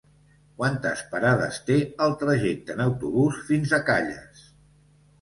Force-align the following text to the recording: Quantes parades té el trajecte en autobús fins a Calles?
Quantes 0.61 1.03
parades 1.11 1.59
té 1.69 1.77
el 2.07 2.17
trajecte 2.23 2.77
en 2.79 2.83
autobús 2.89 3.41
fins 3.53 3.79
a 3.81 3.85
Calles? 3.95 4.47